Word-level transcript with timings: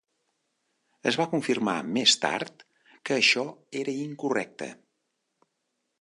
Es 1.11 1.17
va 1.21 1.27
confirmar 1.33 1.75
més 1.99 2.15
tard 2.25 2.65
que 3.11 3.19
això 3.19 3.47
era 3.83 3.97
incorrecte. 4.09 4.75